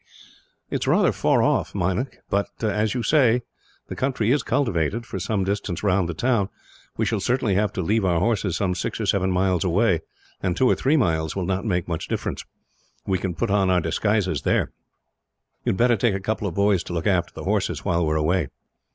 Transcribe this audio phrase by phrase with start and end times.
[0.71, 3.43] "It is rather far off, Meinik; but as you say
[3.87, 6.49] the country is cultivated, for some distance round the town,
[6.97, 10.01] we shall certainly have to leave our horses some six or seven miles away;
[10.41, 12.43] and two or three miles will not make much difference.
[13.05, 14.71] We can put on our disguises there.
[15.65, 18.11] "You had better take a couple of boys to look after the horses, while we
[18.13, 18.47] are away."